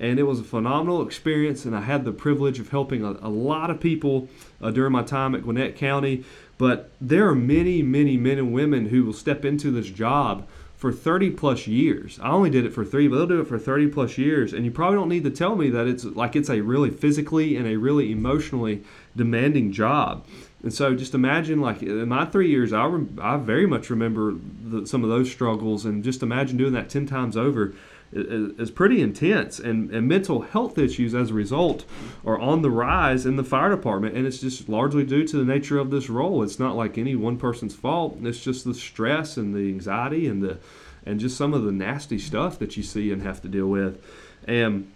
and 0.00 0.18
it 0.18 0.22
was 0.22 0.40
a 0.40 0.44
phenomenal 0.44 1.06
experience. 1.06 1.64
And 1.64 1.76
I 1.76 1.82
had 1.82 2.04
the 2.04 2.12
privilege 2.12 2.58
of 2.58 2.70
helping 2.70 3.04
a, 3.04 3.10
a 3.20 3.28
lot 3.28 3.70
of 3.70 3.78
people 3.78 4.28
uh, 4.60 4.70
during 4.70 4.92
my 4.92 5.02
time 5.02 5.34
at 5.34 5.42
Gwinnett 5.42 5.76
County. 5.76 6.24
But 6.58 6.90
there 7.00 7.28
are 7.28 7.34
many, 7.34 7.82
many 7.82 8.16
men 8.16 8.38
and 8.38 8.52
women 8.52 8.86
who 8.86 9.04
will 9.04 9.12
step 9.12 9.44
into 9.44 9.70
this 9.70 9.88
job 9.88 10.48
for 10.76 10.90
30 10.90 11.32
plus 11.32 11.66
years. 11.66 12.18
I 12.22 12.30
only 12.30 12.48
did 12.48 12.64
it 12.64 12.72
for 12.72 12.86
three, 12.86 13.06
but 13.06 13.16
they'll 13.16 13.26
do 13.26 13.40
it 13.42 13.46
for 13.46 13.58
30 13.58 13.88
plus 13.88 14.16
years. 14.16 14.54
And 14.54 14.64
you 14.64 14.70
probably 14.70 14.96
don't 14.96 15.10
need 15.10 15.24
to 15.24 15.30
tell 15.30 15.54
me 15.54 15.68
that 15.68 15.86
it's 15.86 16.04
like 16.04 16.34
it's 16.34 16.48
a 16.48 16.62
really 16.62 16.90
physically 16.90 17.56
and 17.56 17.66
a 17.66 17.76
really 17.76 18.10
emotionally 18.10 18.82
demanding 19.14 19.72
job. 19.72 20.24
And 20.62 20.72
so 20.72 20.94
just 20.94 21.14
imagine, 21.14 21.60
like 21.60 21.82
in 21.82 22.08
my 22.08 22.26
three 22.26 22.50
years, 22.50 22.72
I, 22.72 22.90
I 23.20 23.36
very 23.38 23.66
much 23.66 23.88
remember 23.88 24.34
the, 24.62 24.86
some 24.86 25.02
of 25.02 25.10
those 25.10 25.30
struggles, 25.30 25.84
and 25.84 26.04
just 26.04 26.22
imagine 26.22 26.56
doing 26.56 26.74
that 26.74 26.90
10 26.90 27.06
times 27.06 27.36
over 27.36 27.74
is 28.12 28.72
pretty 28.72 29.00
intense, 29.00 29.60
and, 29.60 29.90
and 29.92 30.08
mental 30.08 30.42
health 30.42 30.76
issues 30.78 31.14
as 31.14 31.30
a 31.30 31.34
result 31.34 31.84
are 32.26 32.38
on 32.40 32.60
the 32.60 32.70
rise 32.70 33.24
in 33.24 33.36
the 33.36 33.44
fire 33.44 33.70
department, 33.70 34.16
and 34.16 34.26
it's 34.26 34.40
just 34.40 34.68
largely 34.68 35.04
due 35.04 35.24
to 35.26 35.36
the 35.36 35.44
nature 35.44 35.78
of 35.78 35.90
this 35.90 36.10
role. 36.10 36.42
It's 36.42 36.58
not 36.58 36.74
like 36.74 36.98
any 36.98 37.14
one 37.14 37.36
person's 37.36 37.74
fault. 37.74 38.18
It's 38.22 38.42
just 38.42 38.64
the 38.64 38.74
stress 38.74 39.36
and 39.36 39.54
the 39.54 39.68
anxiety 39.68 40.26
and 40.26 40.42
the 40.42 40.58
and 41.06 41.18
just 41.18 41.36
some 41.36 41.54
of 41.54 41.62
the 41.62 41.72
nasty 41.72 42.18
stuff 42.18 42.58
that 42.58 42.76
you 42.76 42.82
see 42.82 43.10
and 43.10 43.22
have 43.22 43.40
to 43.42 43.48
deal 43.48 43.66
with. 43.66 44.04
And 44.46 44.92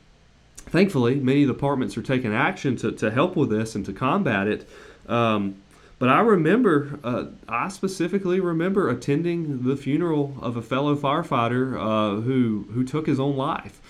thankfully, 0.57 1.15
many 1.17 1.47
departments 1.47 1.97
are 1.97 2.03
taking 2.03 2.35
action 2.35 2.77
to, 2.77 2.93
to 2.93 3.11
help 3.11 3.37
with 3.37 3.49
this 3.49 3.75
and 3.75 3.87
to 3.87 3.93
combat 3.93 4.47
it. 4.47 4.69
Um, 5.09 5.57
but 5.99 6.09
I 6.09 6.21
remember, 6.21 6.99
uh, 7.05 7.27
I 7.49 7.69
specifically 7.69 8.41
remember 8.41 8.91
attending 8.91 9.63
the 9.63 9.77
funeral 9.77 10.37
of 10.43 10.57
a 10.57 10.63
fellow 10.63 10.97
firefighter 10.97 11.79
uh, 11.79 12.21
who 12.21 12.67
who 12.73 12.85
took 12.85 13.07
his 13.07 13.21
own 13.21 13.37
life. 13.37 13.81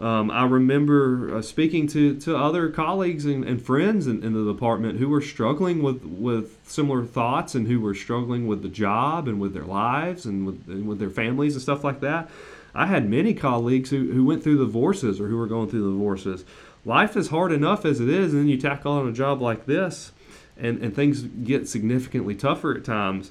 Um, 0.00 0.30
I 0.30 0.44
remember 0.46 1.36
uh, 1.36 1.42
speaking 1.42 1.86
to, 1.88 2.18
to 2.20 2.36
other 2.36 2.70
colleagues 2.70 3.24
and, 3.24 3.44
and 3.44 3.62
friends 3.62 4.06
in, 4.06 4.24
in, 4.24 4.32
the 4.32 4.52
department 4.52 4.98
who 4.98 5.08
were 5.08 5.20
struggling 5.20 5.82
with, 5.82 6.02
with 6.02 6.58
similar 6.64 7.04
thoughts 7.04 7.54
and 7.54 7.68
who 7.68 7.78
were 7.78 7.94
struggling 7.94 8.46
with 8.46 8.62
the 8.62 8.68
job 8.68 9.28
and 9.28 9.38
with 9.38 9.54
their 9.54 9.64
lives 9.64 10.24
and 10.26 10.44
with, 10.46 10.66
and 10.66 10.88
with 10.88 10.98
their 10.98 11.10
families 11.10 11.54
and 11.54 11.62
stuff 11.62 11.84
like 11.84 12.00
that. 12.00 12.28
I 12.74 12.86
had 12.86 13.08
many 13.08 13.32
colleagues 13.32 13.90
who, 13.90 14.10
who 14.12 14.24
went 14.24 14.42
through 14.42 14.58
divorces 14.58 15.20
or 15.20 15.28
who 15.28 15.36
were 15.36 15.46
going 15.46 15.68
through 15.68 15.92
divorces. 15.92 16.44
Life 16.84 17.16
is 17.16 17.28
hard 17.28 17.52
enough 17.52 17.84
as 17.84 18.00
it 18.00 18.08
is, 18.08 18.32
and 18.32 18.42
then 18.42 18.48
you 18.48 18.58
tackle 18.58 18.92
on 18.92 19.06
a 19.06 19.12
job 19.12 19.40
like 19.40 19.66
this 19.66 20.10
and, 20.58 20.82
and 20.82 20.94
things 20.94 21.22
get 21.22 21.68
significantly 21.68 22.34
tougher 22.34 22.74
at 22.74 22.84
times. 22.84 23.30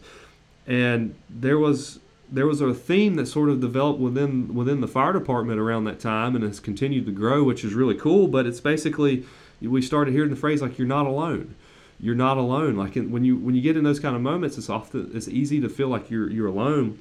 And 0.67 1.15
there 1.29 1.57
was 1.57 1.99
there 2.31 2.47
was 2.47 2.61
a 2.61 2.73
theme 2.73 3.15
that 3.15 3.25
sort 3.25 3.49
of 3.49 3.59
developed 3.59 3.99
within 3.99 4.53
within 4.53 4.81
the 4.81 4.87
fire 4.87 5.13
department 5.13 5.59
around 5.59 5.83
that 5.85 5.99
time 5.99 6.35
and 6.35 6.43
has 6.43 6.59
continued 6.59 7.05
to 7.05 7.11
grow, 7.11 7.43
which 7.43 7.63
is 7.63 7.73
really 7.73 7.95
cool. 7.95 8.27
But 8.27 8.45
it's 8.45 8.59
basically 8.59 9.25
we 9.61 9.81
started 9.81 10.13
hearing 10.13 10.29
the 10.29 10.35
phrase 10.35 10.61
like 10.61 10.77
"you're 10.77 10.87
not 10.87 11.05
alone." 11.05 11.55
You're 12.03 12.15
not 12.15 12.37
alone. 12.37 12.77
Like 12.77 12.95
when 12.95 13.23
you 13.23 13.37
when 13.37 13.53
you 13.53 13.61
get 13.61 13.77
in 13.77 13.83
those 13.83 13.99
kind 13.99 14.15
of 14.15 14.23
moments, 14.23 14.57
it's 14.57 14.71
often 14.71 15.11
it's 15.13 15.27
easy 15.27 15.61
to 15.61 15.69
feel 15.69 15.87
like 15.87 16.09
you're 16.09 16.27
you're 16.31 16.47
alone. 16.47 16.97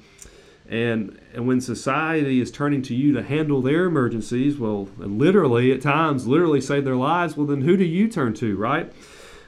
And, 0.69 1.19
and 1.33 1.47
when 1.47 1.59
society 1.59 2.39
is 2.39 2.49
turning 2.49 2.81
to 2.83 2.95
you 2.95 3.11
to 3.13 3.23
handle 3.23 3.61
their 3.61 3.85
emergencies, 3.85 4.57
well, 4.57 4.87
literally 4.97 5.71
at 5.73 5.81
times, 5.81 6.27
literally 6.27 6.61
save 6.61 6.85
their 6.85 6.95
lives, 6.95 7.35
well, 7.35 7.45
then 7.45 7.61
who 7.61 7.75
do 7.75 7.83
you 7.83 8.07
turn 8.07 8.33
to, 8.35 8.55
right? 8.55 8.91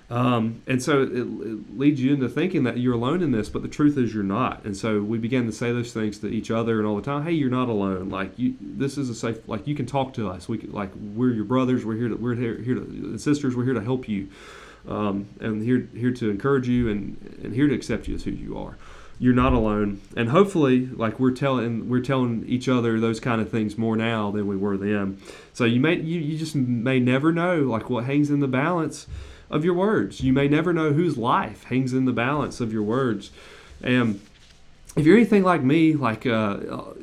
Um, 0.10 0.62
and 0.68 0.84
so 0.84 1.04
it, 1.04 1.12
it, 1.12 1.78
leads 1.78 2.02
you 2.02 2.14
into 2.14 2.28
thinking 2.30 2.64
that 2.64 2.78
you're 2.78 2.94
alone 2.94 3.24
in 3.24 3.32
this, 3.32 3.50
but 3.50 3.62
the 3.62 3.68
truth 3.68 3.98
is 3.98 4.14
you're 4.14 4.24
not. 4.24 4.64
And 4.66 4.76
so 4.76 5.02
we 5.02 5.18
began 5.18 5.46
to 5.46 5.52
say 5.52 5.72
those 5.72 5.94
things 5.94 6.20
to 6.20 6.28
each 6.28 6.52
other 6.52 6.78
and 6.80 6.88
all 6.88 6.96
the 6.96 7.02
time. 7.02 7.24
Hey, 7.24 7.32
you're 7.32 7.50
not 7.50 7.70
alone. 7.70 8.10
Like 8.10 8.38
you, 8.38 8.56
this 8.60 8.98
is 8.98 9.10
a 9.10 9.16
safe. 9.16 9.48
Like 9.48 9.66
you 9.66 9.76
can 9.76 9.86
talk 9.86 10.14
to 10.16 10.30
us. 10.30 10.48
We 10.48 10.58
can, 10.58 10.72
like 10.72 10.92
we're 10.96 11.32
your 11.32 11.46
brothers. 11.46 11.86
We're 11.86 11.96
here 11.96 12.10
to 12.10 12.16
we're 12.16 12.36
here, 12.36 12.58
here 12.58 12.76
to 12.76 13.18
sisters. 13.18 13.56
We're 13.56 13.66
here 13.66 13.74
to 13.74 13.82
help 13.82 14.08
you, 14.08 14.30
um, 14.88 15.30
and 15.40 15.64
here 15.64 15.88
here 15.96 16.12
to 16.12 16.30
encourage 16.30 16.68
you 16.68 16.90
and 16.90 17.40
and 17.44 17.54
here 17.54 17.68
to 17.68 17.74
accept 17.74 18.08
you 18.08 18.16
as 18.16 18.24
who 18.24 18.32
you 18.32 18.58
are 18.58 18.78
you're 19.20 19.34
not 19.34 19.54
alone 19.54 20.02
and 20.18 20.30
hopefully 20.30 20.88
like 20.88 21.20
we're 21.20 21.32
telling 21.32 21.88
we're 21.88 22.02
telling 22.02 22.44
each 22.48 22.68
other 22.68 23.00
those 23.00 23.20
kind 23.20 23.40
of 23.40 23.50
things 23.50 23.78
more 23.78 23.96
now 23.96 24.32
than 24.32 24.48
we 24.48 24.58
were 24.58 24.76
then 24.76 25.18
so 25.54 25.66
you 25.66 25.80
may 25.80 25.96
you, 25.96 26.20
you 26.20 26.38
just 26.38 26.56
may 26.56 27.00
never 27.00 27.32
know 27.32 27.62
like 27.62 27.92
what 27.92 28.06
hangs 28.06 28.32
in 28.32 28.40
the 28.40 28.48
balance 28.48 29.08
of 29.54 29.64
your 29.64 29.76
words. 29.76 30.22
You 30.22 30.34
may 30.34 30.48
never 30.48 30.74
know 30.74 30.92
whose 30.94 31.16
life 31.16 31.66
hangs 31.66 31.94
in 31.94 32.06
the 32.06 32.12
balance 32.12 32.60
of 32.60 32.74
your 32.74 32.82
words. 32.82 33.32
And 33.82 34.20
if 34.96 35.08
you're 35.08 35.18
anything 35.18 35.42
like 35.42 35.64
me, 35.64 35.94
like 35.94 36.26
uh, 36.28 36.58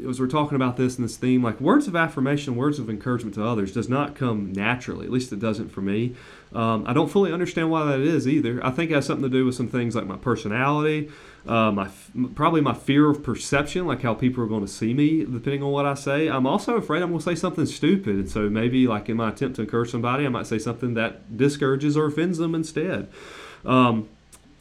as 0.09 0.21
we're 0.21 0.29
talking 0.29 0.55
about 0.55 0.77
this 0.77 0.97
in 0.97 1.03
this 1.03 1.17
theme, 1.17 1.43
like 1.43 1.61
words 1.61 1.89
of 1.89 1.97
affirmation, 1.97 2.55
words 2.55 2.79
of 2.79 2.89
encouragement 2.89 3.35
to 3.35 3.45
others 3.45 3.73
does 3.73 3.89
not 3.89 4.15
come 4.15 4.53
naturally. 4.53 5.07
At 5.07 5.13
least 5.13 5.33
it 5.33 5.41
doesn't 5.41 5.71
for 5.71 5.81
me. 5.81 6.15
Um, 6.53 6.85
I 6.87 6.93
don't 6.93 7.11
fully 7.11 7.33
understand 7.33 7.69
why 7.69 7.85
that 7.87 8.01
is 8.01 8.29
either. 8.29 8.65
I 8.65 8.71
think 8.71 8.93
it 8.93 8.95
has 8.95 9.07
something 9.07 9.25
to 9.25 9.29
do 9.29 9.45
with 9.45 9.57
some 9.57 9.69
things 9.69 9.97
like 9.97 10.07
my 10.07 10.17
personality, 10.17 11.11
uh, 11.49 11.73
my 11.73 11.89
probably 12.37 12.61
my 12.61 12.75
fear 12.75 13.11
of 13.11 13.25
perception, 13.25 13.89
like 13.89 14.03
how 14.03 14.15
people 14.15 14.45
are 14.45 14.49
going 14.49 14.65
to 14.65 14.71
see 14.71 14.95
me, 14.95 15.25
depending 15.25 15.65
on 15.65 15.73
what 15.73 15.85
I 15.85 15.95
say. 15.95 16.29
I'm 16.29 16.47
also 16.47 16.77
afraid 16.77 17.03
I'm 17.03 17.09
going 17.09 17.19
to 17.19 17.25
say 17.25 17.35
something 17.35 17.67
stupid, 17.67 18.15
and 18.15 18.31
so 18.31 18.49
maybe 18.49 18.87
like 18.87 19.09
in 19.09 19.17
my 19.17 19.31
attempt 19.31 19.57
to 19.57 19.63
encourage 19.63 19.91
somebody, 19.91 20.27
I 20.27 20.29
might 20.29 20.47
say 20.47 20.61
something 20.61 20.95
that 20.95 21.37
discourages 21.37 21.97
or 21.97 22.07
offends 22.07 22.39
them 22.39 22.55
instead. 22.55 23.09
Um, 23.65 24.09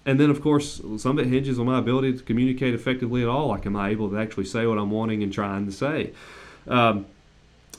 and 0.06 0.20
then, 0.20 0.30
of 0.30 0.42
course, 0.42 0.82
some 0.98 1.20
of 1.20 1.26
it 1.26 1.30
hinges 1.30 1.60
on 1.60 1.66
my 1.66 1.80
ability 1.80 2.14
to 2.14 2.24
communicate 2.24 2.74
effectively 2.74 3.22
at 3.22 3.28
all. 3.28 3.48
Like, 3.48 3.66
am 3.66 3.76
I 3.76 3.90
able 3.90 4.10
to 4.10 4.18
actually 4.18 4.46
say 4.46 4.66
what 4.66 4.78
I'm 4.78 4.92
wanting 4.92 5.24
and 5.24 5.32
trying 5.32 5.66
to 5.66 5.72
say? 5.72 6.14
Um, 6.68 7.06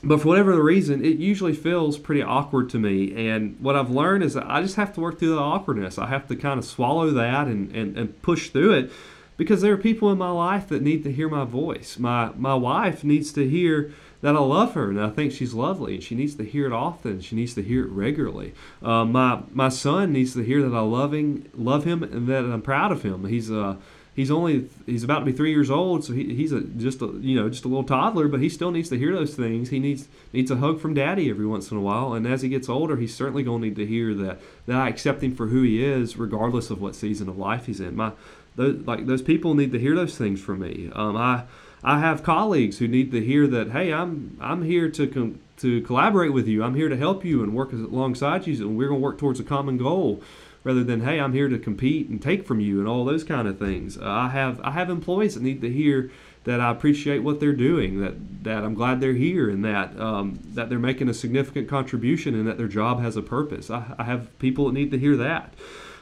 but 0.03 0.21
for 0.21 0.29
whatever 0.29 0.55
the 0.55 0.63
reason, 0.63 1.05
it 1.05 1.17
usually 1.17 1.53
feels 1.53 1.97
pretty 1.97 2.23
awkward 2.23 2.69
to 2.71 2.79
me. 2.79 3.29
And 3.29 3.57
what 3.59 3.75
I've 3.75 3.91
learned 3.91 4.23
is 4.23 4.35
I 4.35 4.61
just 4.61 4.75
have 4.75 4.93
to 4.95 5.01
work 5.01 5.19
through 5.19 5.35
the 5.35 5.41
awkwardness. 5.41 5.97
I 5.97 6.07
have 6.07 6.27
to 6.29 6.35
kind 6.35 6.57
of 6.57 6.65
swallow 6.65 7.11
that 7.11 7.47
and, 7.47 7.75
and, 7.75 7.97
and 7.97 8.21
push 8.21 8.49
through 8.49 8.73
it 8.73 8.91
because 9.37 9.61
there 9.61 9.73
are 9.73 9.77
people 9.77 10.11
in 10.11 10.17
my 10.17 10.29
life 10.29 10.67
that 10.69 10.81
need 10.81 11.03
to 11.03 11.11
hear 11.11 11.29
my 11.29 11.45
voice. 11.45 11.99
My, 11.99 12.31
my 12.35 12.55
wife 12.55 13.03
needs 13.03 13.31
to 13.33 13.47
hear 13.47 13.91
that 14.21 14.35
I 14.35 14.39
love 14.39 14.73
her 14.73 14.89
and 14.89 15.01
I 15.01 15.09
think 15.09 15.31
she's 15.31 15.53
lovely 15.53 15.95
and 15.95 16.03
she 16.03 16.15
needs 16.15 16.35
to 16.35 16.43
hear 16.43 16.67
it 16.67 16.73
often. 16.73 17.21
She 17.21 17.35
needs 17.35 17.53
to 17.55 17.63
hear 17.63 17.85
it 17.85 17.91
regularly. 17.91 18.53
Uh, 18.81 19.05
my, 19.05 19.41
my 19.51 19.69
son 19.69 20.13
needs 20.13 20.33
to 20.33 20.43
hear 20.43 20.61
that 20.67 20.75
I 20.75 20.81
him, 20.81 21.49
love 21.55 21.83
him 21.85 22.03
and 22.03 22.27
that 22.27 22.45
I'm 22.45 22.61
proud 22.61 22.91
of 22.91 23.03
him. 23.03 23.25
He's 23.25 23.51
uh, 23.51 23.75
he's 24.15 24.31
only 24.31 24.69
he's 24.85 25.03
about 25.03 25.19
to 25.19 25.25
be 25.25 25.31
three 25.31 25.51
years 25.51 25.71
old, 25.71 26.03
so 26.03 26.13
he, 26.13 26.35
he's 26.35 26.51
a, 26.51 26.61
just 26.61 27.01
a 27.01 27.07
you 27.19 27.39
know 27.39 27.49
just 27.49 27.65
a 27.65 27.67
little 27.67 27.83
toddler, 27.83 28.27
but 28.27 28.39
he 28.39 28.49
still 28.49 28.71
needs 28.71 28.89
to 28.89 28.97
hear 28.97 29.13
those 29.13 29.35
things. 29.35 29.69
He 29.69 29.79
needs 29.79 30.07
needs 30.33 30.51
a 30.51 30.57
hug 30.57 30.79
from 30.79 30.93
daddy 30.93 31.29
every 31.29 31.45
once 31.45 31.71
in 31.71 31.77
a 31.77 31.81
while, 31.81 32.13
and 32.13 32.27
as 32.27 32.41
he 32.41 32.49
gets 32.49 32.69
older, 32.69 32.97
he's 32.97 33.15
certainly 33.15 33.43
going 33.43 33.61
to 33.61 33.67
need 33.69 33.75
to 33.77 33.85
hear 33.85 34.13
that 34.13 34.39
that 34.65 34.75
I 34.75 34.89
accept 34.89 35.23
him 35.23 35.35
for 35.35 35.47
who 35.47 35.63
he 35.63 35.83
is, 35.83 36.17
regardless 36.17 36.69
of 36.69 36.81
what 36.81 36.95
season 36.95 37.29
of 37.29 37.37
life 37.37 37.65
he's 37.65 37.79
in. 37.79 37.95
My 37.95 38.11
those, 38.55 38.85
like 38.85 39.05
those 39.05 39.21
people 39.21 39.55
need 39.55 39.71
to 39.71 39.79
hear 39.79 39.95
those 39.95 40.17
things 40.17 40.41
from 40.41 40.59
me. 40.59 40.91
Um, 40.93 41.15
I 41.15 41.43
I 41.83 41.99
have 41.99 42.23
colleagues 42.23 42.77
who 42.77 42.87
need 42.87 43.11
to 43.11 43.23
hear 43.23 43.47
that 43.47 43.71
hey, 43.71 43.91
I'm 43.93 44.37
I'm 44.39 44.63
here 44.63 44.89
to 44.89 45.07
com- 45.07 45.39
to 45.57 45.81
collaborate 45.81 46.33
with 46.33 46.47
you. 46.47 46.63
I'm 46.63 46.75
here 46.75 46.89
to 46.89 46.97
help 46.97 47.23
you 47.23 47.43
and 47.43 47.53
work 47.53 47.71
alongside 47.71 48.47
you, 48.47 48.67
and 48.67 48.77
we're 48.77 48.87
going 48.87 48.99
to 48.99 49.03
work 49.03 49.17
towards 49.17 49.39
a 49.39 49.43
common 49.43 49.77
goal 49.77 50.21
rather 50.63 50.83
than 50.83 51.01
hey 51.01 51.19
i'm 51.19 51.33
here 51.33 51.47
to 51.47 51.57
compete 51.57 52.07
and 52.07 52.21
take 52.21 52.45
from 52.45 52.59
you 52.59 52.79
and 52.79 52.87
all 52.87 53.05
those 53.05 53.23
kind 53.23 53.47
of 53.47 53.57
things. 53.57 53.97
Uh, 53.97 54.03
i 54.05 54.29
have 54.29 54.61
i 54.61 54.71
have 54.71 54.89
employees 54.89 55.33
that 55.33 55.43
need 55.43 55.61
to 55.61 55.69
hear 55.71 56.11
that 56.43 56.59
i 56.59 56.71
appreciate 56.71 57.19
what 57.19 57.39
they're 57.39 57.53
doing 57.53 57.99
that 57.99 58.13
that 58.43 58.63
i'm 58.63 58.73
glad 58.73 58.99
they're 58.99 59.13
here 59.13 59.49
and 59.49 59.63
that 59.63 59.97
um, 59.99 60.39
that 60.53 60.69
they're 60.69 60.79
making 60.79 61.09
a 61.09 61.13
significant 61.13 61.67
contribution 61.67 62.35
and 62.35 62.47
that 62.47 62.57
their 62.57 62.67
job 62.67 63.01
has 63.01 63.15
a 63.15 63.21
purpose. 63.21 63.69
I, 63.69 63.93
I 63.97 64.03
have 64.03 64.37
people 64.39 64.65
that 64.65 64.73
need 64.73 64.91
to 64.91 64.97
hear 64.97 65.15
that. 65.17 65.53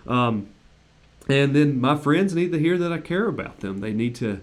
Um, 0.08 0.50
and 1.28 1.56
then 1.56 1.80
my 1.80 1.96
friends 1.96 2.34
need 2.34 2.52
to 2.54 2.60
hear 2.60 2.78
that 2.78 2.92
i 2.92 2.98
care 2.98 3.28
about 3.28 3.60
them. 3.60 3.80
They 3.80 3.94
need 3.94 4.16
to 4.16 4.40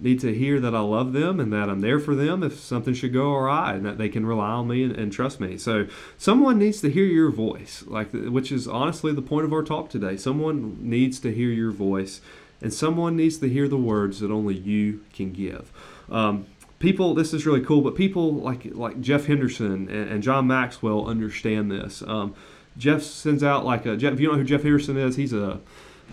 need 0.00 0.20
to 0.20 0.34
hear 0.34 0.60
that 0.60 0.74
I 0.74 0.80
love 0.80 1.12
them 1.12 1.40
and 1.40 1.52
that 1.52 1.68
I'm 1.68 1.80
there 1.80 1.98
for 1.98 2.14
them 2.14 2.42
if 2.42 2.58
something 2.60 2.94
should 2.94 3.12
go 3.12 3.34
awry 3.34 3.74
and 3.74 3.84
that 3.84 3.98
they 3.98 4.08
can 4.08 4.24
rely 4.24 4.50
on 4.50 4.68
me 4.68 4.84
and, 4.84 4.96
and 4.96 5.12
trust 5.12 5.40
me. 5.40 5.58
So 5.58 5.86
someone 6.16 6.58
needs 6.58 6.80
to 6.82 6.90
hear 6.90 7.04
your 7.04 7.30
voice, 7.30 7.84
like 7.86 8.12
which 8.12 8.52
is 8.52 8.68
honestly 8.68 9.12
the 9.12 9.22
point 9.22 9.44
of 9.44 9.52
our 9.52 9.62
talk 9.62 9.90
today. 9.90 10.16
Someone 10.16 10.78
needs 10.80 11.18
to 11.20 11.34
hear 11.34 11.50
your 11.50 11.72
voice, 11.72 12.20
and 12.60 12.72
someone 12.72 13.16
needs 13.16 13.38
to 13.38 13.48
hear 13.48 13.68
the 13.68 13.76
words 13.76 14.20
that 14.20 14.30
only 14.30 14.56
you 14.56 15.04
can 15.12 15.32
give. 15.32 15.72
Um, 16.10 16.46
people, 16.78 17.14
this 17.14 17.34
is 17.34 17.46
really 17.46 17.64
cool, 17.64 17.80
but 17.80 17.94
people 17.94 18.34
like 18.34 18.66
like 18.74 19.00
Jeff 19.00 19.26
Henderson 19.26 19.88
and, 19.88 19.90
and 19.90 20.22
John 20.22 20.46
Maxwell 20.46 21.06
understand 21.06 21.70
this. 21.70 22.02
Um, 22.02 22.34
Jeff 22.76 23.02
sends 23.02 23.42
out 23.42 23.64
like 23.64 23.84
a 23.86 23.96
Jeff. 23.96 24.12
If 24.12 24.20
you 24.20 24.26
don't 24.26 24.36
know 24.36 24.42
who 24.42 24.48
Jeff 24.48 24.62
Henderson 24.62 24.96
is, 24.96 25.16
he's 25.16 25.32
a 25.32 25.60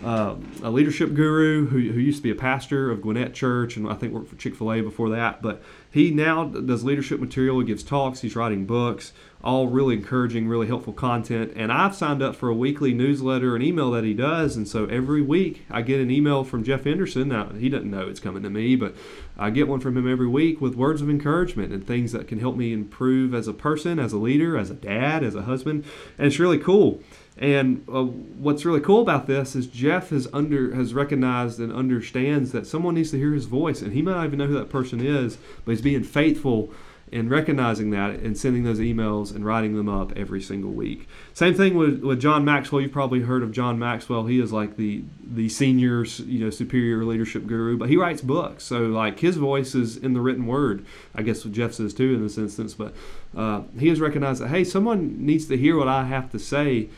uh, 0.04 0.36
a 0.62 0.70
leadership 0.70 1.14
guru 1.14 1.66
who, 1.66 1.78
who 1.78 1.98
used 1.98 2.18
to 2.18 2.22
be 2.22 2.30
a 2.30 2.34
pastor 2.34 2.90
of 2.90 3.00
Gwinnett 3.00 3.34
Church 3.34 3.76
and 3.76 3.88
I 3.88 3.94
think 3.94 4.12
worked 4.12 4.28
for 4.28 4.36
Chick 4.36 4.54
fil 4.54 4.72
A 4.72 4.80
before 4.80 5.08
that. 5.10 5.40
But 5.40 5.62
he 5.90 6.10
now 6.10 6.44
does 6.44 6.84
leadership 6.84 7.18
material, 7.18 7.58
he 7.60 7.66
gives 7.66 7.82
talks, 7.82 8.20
he's 8.20 8.36
writing 8.36 8.66
books, 8.66 9.12
all 9.42 9.68
really 9.68 9.94
encouraging, 9.94 10.48
really 10.48 10.66
helpful 10.66 10.92
content. 10.92 11.52
And 11.56 11.72
I've 11.72 11.94
signed 11.94 12.22
up 12.22 12.36
for 12.36 12.48
a 12.48 12.54
weekly 12.54 12.92
newsletter 12.92 13.54
and 13.54 13.64
email 13.64 13.90
that 13.92 14.04
he 14.04 14.12
does. 14.12 14.56
And 14.56 14.68
so 14.68 14.84
every 14.86 15.22
week 15.22 15.64
I 15.70 15.80
get 15.82 16.00
an 16.00 16.10
email 16.10 16.44
from 16.44 16.62
Jeff 16.62 16.84
Henderson. 16.84 17.28
Now, 17.28 17.48
he 17.50 17.68
doesn't 17.68 17.90
know 17.90 18.08
it's 18.08 18.20
coming 18.20 18.42
to 18.42 18.50
me, 18.50 18.76
but 18.76 18.94
I 19.38 19.50
get 19.50 19.68
one 19.68 19.80
from 19.80 19.96
him 19.96 20.10
every 20.10 20.28
week 20.28 20.60
with 20.60 20.74
words 20.74 21.00
of 21.00 21.08
encouragement 21.08 21.72
and 21.72 21.86
things 21.86 22.12
that 22.12 22.28
can 22.28 22.38
help 22.38 22.56
me 22.56 22.72
improve 22.72 23.34
as 23.34 23.48
a 23.48 23.54
person, 23.54 23.98
as 23.98 24.12
a 24.12 24.18
leader, 24.18 24.58
as 24.58 24.68
a 24.68 24.74
dad, 24.74 25.24
as 25.24 25.34
a 25.34 25.42
husband. 25.42 25.84
And 26.18 26.26
it's 26.26 26.38
really 26.38 26.58
cool. 26.58 27.00
And 27.38 27.84
uh, 27.92 28.04
what's 28.04 28.64
really 28.64 28.80
cool 28.80 29.02
about 29.02 29.26
this 29.26 29.54
is 29.54 29.66
Jeff 29.66 30.10
has 30.10 30.26
under 30.32 30.74
has 30.74 30.94
recognized 30.94 31.60
and 31.60 31.72
understands 31.72 32.52
that 32.52 32.66
someone 32.66 32.94
needs 32.94 33.10
to 33.10 33.18
hear 33.18 33.34
his 33.34 33.44
voice, 33.44 33.82
and 33.82 33.92
he 33.92 34.00
might 34.00 34.12
not 34.12 34.26
even 34.26 34.38
know 34.38 34.46
who 34.46 34.54
that 34.54 34.70
person 34.70 35.04
is, 35.04 35.36
but 35.64 35.72
he's 35.72 35.82
being 35.82 36.02
faithful 36.02 36.72
in 37.12 37.28
recognizing 37.28 37.90
that 37.90 38.10
and 38.10 38.36
sending 38.36 38.64
those 38.64 38.80
emails 38.80 39.32
and 39.32 39.44
writing 39.44 39.76
them 39.76 39.88
up 39.88 40.12
every 40.16 40.40
single 40.40 40.72
week. 40.72 41.08
Same 41.34 41.54
thing 41.54 41.76
with, 41.76 42.02
with 42.02 42.20
John 42.20 42.44
Maxwell. 42.44 42.80
You've 42.80 42.90
probably 42.90 43.20
heard 43.20 43.44
of 43.44 43.52
John 43.52 43.78
Maxwell. 43.78 44.26
He 44.26 44.40
is 44.40 44.52
like 44.52 44.76
the 44.76 45.02
the 45.22 45.48
senior, 45.48 46.04
you 46.04 46.44
know, 46.44 46.50
superior 46.50 47.04
leadership 47.04 47.46
guru, 47.46 47.76
but 47.76 47.88
he 47.88 47.96
writes 47.96 48.22
books. 48.22 48.64
So 48.64 48.80
like 48.86 49.20
his 49.20 49.36
voice 49.36 49.74
is 49.74 49.96
in 49.96 50.14
the 50.14 50.20
written 50.20 50.46
word. 50.46 50.84
I 51.14 51.22
guess 51.22 51.44
what 51.44 51.52
Jeff 51.52 51.74
says 51.74 51.94
too 51.94 52.14
in 52.14 52.22
this 52.22 52.38
instance, 52.38 52.74
but 52.74 52.94
uh, 53.36 53.62
he 53.78 53.88
has 53.88 54.00
recognized 54.00 54.40
that 54.40 54.48
hey, 54.48 54.64
someone 54.64 55.24
needs 55.24 55.46
to 55.46 55.56
hear 55.56 55.76
what 55.76 55.88
I 55.88 56.04
have 56.04 56.30
to 56.32 56.38
say 56.38 56.88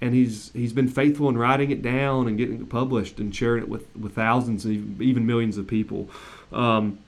and 0.00 0.14
he's 0.14 0.50
he's 0.52 0.72
been 0.72 0.88
faithful 0.88 1.28
in 1.28 1.36
writing 1.36 1.70
it 1.70 1.82
down 1.82 2.26
and 2.26 2.38
getting 2.38 2.60
it 2.60 2.68
published 2.68 3.18
and 3.18 3.34
sharing 3.34 3.62
it 3.62 3.68
with, 3.68 3.94
with 3.96 4.14
thousands 4.14 4.66
even 4.66 5.26
millions 5.26 5.58
of 5.58 5.66
people. 5.66 6.08
Um, 6.52 6.98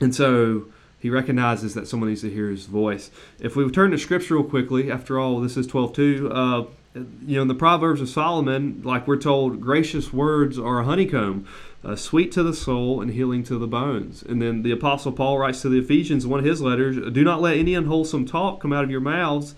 and 0.00 0.14
so 0.14 0.66
he 1.00 1.10
recognizes 1.10 1.74
that 1.74 1.86
someone 1.86 2.08
needs 2.08 2.22
to 2.22 2.30
hear 2.30 2.50
his 2.50 2.66
voice. 2.66 3.10
If 3.38 3.54
we 3.54 3.68
turn 3.70 3.92
to 3.92 3.98
scripture 3.98 4.34
real 4.34 4.44
quickly 4.44 4.90
after 4.90 5.18
all 5.18 5.40
this 5.40 5.56
is 5.56 5.66
12.2 5.66 6.30
uh, 6.30 6.68
you 6.94 7.36
know 7.36 7.42
in 7.42 7.48
the 7.48 7.54
proverbs 7.54 8.00
of 8.00 8.08
solomon 8.08 8.80
like 8.84 9.06
we're 9.06 9.18
told 9.18 9.60
gracious 9.60 10.12
words 10.12 10.58
are 10.58 10.80
a 10.80 10.84
honeycomb 10.84 11.46
uh, 11.84 11.94
sweet 11.94 12.32
to 12.32 12.42
the 12.42 12.54
soul 12.54 13.00
and 13.00 13.12
healing 13.12 13.44
to 13.44 13.56
the 13.56 13.68
bones. 13.68 14.22
And 14.22 14.42
then 14.42 14.62
the 14.62 14.72
apostle 14.72 15.12
paul 15.12 15.38
writes 15.38 15.62
to 15.62 15.68
the 15.68 15.78
ephesians 15.78 16.24
in 16.24 16.30
one 16.30 16.40
of 16.40 16.46
his 16.46 16.60
letters 16.60 16.96
do 17.12 17.22
not 17.22 17.40
let 17.40 17.56
any 17.56 17.74
unwholesome 17.74 18.26
talk 18.26 18.60
come 18.60 18.72
out 18.72 18.82
of 18.82 18.90
your 18.90 19.00
mouths 19.00 19.54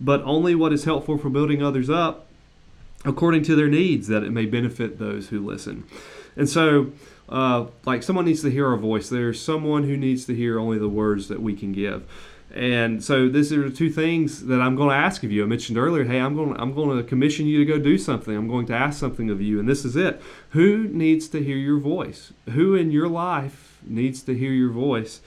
but 0.00 0.22
only 0.22 0.54
what 0.54 0.72
is 0.72 0.84
helpful 0.84 1.18
for 1.18 1.30
building 1.30 1.62
others 1.62 1.88
up 1.88 2.26
according 3.04 3.42
to 3.44 3.54
their 3.54 3.68
needs, 3.68 4.08
that 4.08 4.22
it 4.22 4.30
may 4.30 4.46
benefit 4.46 4.98
those 4.98 5.28
who 5.28 5.44
listen. 5.44 5.84
And 6.36 6.48
so, 6.48 6.92
uh, 7.28 7.66
like 7.84 8.02
someone 8.02 8.24
needs 8.24 8.42
to 8.42 8.50
hear 8.50 8.68
our 8.68 8.76
voice. 8.76 9.08
There's 9.08 9.40
someone 9.40 9.84
who 9.84 9.96
needs 9.96 10.24
to 10.26 10.34
hear 10.34 10.58
only 10.58 10.78
the 10.78 10.88
words 10.88 11.28
that 11.28 11.40
we 11.40 11.54
can 11.54 11.72
give. 11.72 12.04
And 12.54 13.02
so 13.02 13.28
these 13.28 13.52
are 13.52 13.68
the 13.68 13.74
two 13.74 13.90
things 13.90 14.46
that 14.46 14.60
I'm 14.60 14.76
going 14.76 14.90
to 14.90 14.96
ask 14.96 15.24
of 15.24 15.32
you. 15.32 15.42
I 15.42 15.46
mentioned 15.46 15.76
earlier, 15.76 16.04
hey, 16.04 16.20
I'm 16.20 16.36
going, 16.36 16.58
I'm 16.60 16.72
going 16.72 16.96
to 16.96 17.02
commission 17.02 17.46
you 17.46 17.58
to 17.58 17.64
go 17.64 17.78
do 17.78 17.98
something. 17.98 18.34
I'm 18.34 18.46
going 18.46 18.66
to 18.66 18.74
ask 18.74 18.98
something 18.98 19.28
of 19.28 19.40
you, 19.40 19.58
and 19.58 19.68
this 19.68 19.84
is 19.84 19.96
it. 19.96 20.22
Who 20.50 20.86
needs 20.88 21.26
to 21.28 21.42
hear 21.42 21.56
your 21.56 21.78
voice? 21.78 22.32
Who 22.50 22.74
in 22.74 22.92
your 22.92 23.08
life 23.08 23.78
needs 23.82 24.22
to 24.22 24.36
hear 24.36 24.52
your 24.52 24.70
voice? 24.70 25.20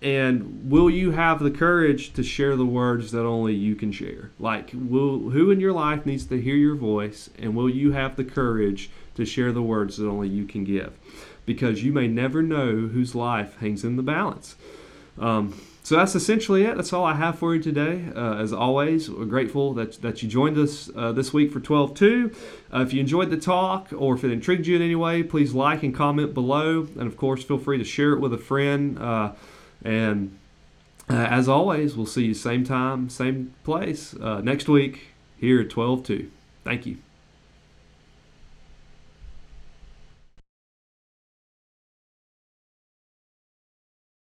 And 0.00 0.70
will 0.70 0.88
you 0.88 1.10
have 1.10 1.40
the 1.40 1.50
courage 1.50 2.12
to 2.12 2.22
share 2.22 2.54
the 2.54 2.64
words 2.66 3.10
that 3.10 3.24
only 3.24 3.54
you 3.54 3.74
can 3.74 3.90
share 3.90 4.30
like 4.38 4.70
will 4.72 5.30
who 5.30 5.50
in 5.50 5.58
your 5.58 5.72
life 5.72 6.06
needs 6.06 6.24
to 6.26 6.40
hear 6.40 6.54
your 6.54 6.76
voice 6.76 7.30
and 7.38 7.54
will 7.56 7.68
you 7.68 7.92
have 7.92 8.14
the 8.16 8.24
courage 8.24 8.90
to 9.16 9.24
share 9.24 9.50
the 9.50 9.62
words 9.62 9.96
that 9.96 10.06
only 10.06 10.28
you 10.28 10.44
can 10.44 10.62
give 10.62 10.92
because 11.48 11.82
you 11.82 11.92
may 11.92 12.06
never 12.06 12.42
know 12.42 12.88
whose 12.88 13.14
life 13.14 13.56
hangs 13.58 13.82
in 13.82 13.96
the 13.96 14.02
balance. 14.02 14.54
Um, 15.18 15.58
so 15.82 15.96
that's 15.96 16.14
essentially 16.14 16.64
it. 16.64 16.76
That's 16.76 16.92
all 16.92 17.06
I 17.06 17.14
have 17.14 17.38
for 17.38 17.54
you 17.54 17.62
today. 17.62 18.04
Uh, 18.14 18.34
as 18.34 18.52
always, 18.52 19.10
we're 19.10 19.24
grateful 19.24 19.72
that, 19.72 19.94
that 20.02 20.22
you 20.22 20.28
joined 20.28 20.58
us 20.58 20.90
uh, 20.94 21.12
this 21.12 21.32
week 21.32 21.50
for 21.50 21.60
12 21.60 21.94
2. 21.94 22.32
Uh, 22.70 22.80
if 22.82 22.92
you 22.92 23.00
enjoyed 23.00 23.30
the 23.30 23.38
talk 23.38 23.88
or 23.96 24.14
if 24.14 24.24
it 24.24 24.30
intrigued 24.30 24.66
you 24.66 24.76
in 24.76 24.82
any 24.82 24.94
way, 24.94 25.22
please 25.22 25.54
like 25.54 25.82
and 25.82 25.94
comment 25.94 26.34
below. 26.34 26.80
And 26.80 27.06
of 27.06 27.16
course, 27.16 27.42
feel 27.42 27.58
free 27.58 27.78
to 27.78 27.84
share 27.84 28.12
it 28.12 28.20
with 28.20 28.34
a 28.34 28.38
friend. 28.38 28.98
And 29.84 30.38
uh, 31.08 31.14
as 31.14 31.48
always, 31.48 31.96
we'll 31.96 32.06
see 32.06 32.26
you 32.26 32.34
same 32.34 32.64
time, 32.64 33.08
same 33.08 33.54
place 33.64 34.14
uh, 34.14 34.40
next 34.40 34.68
week 34.68 35.08
here 35.38 35.60
at 35.60 35.70
12 35.70 36.04
2. 36.04 36.30
Thank 36.64 36.86
you. 36.86 36.98